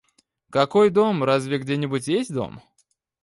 Какой 0.49 0.89
дом, 0.89 1.23
разве 1.23 1.59
где-нибудь 1.59 2.07
есть 2.07 2.33
дом? 2.33 2.59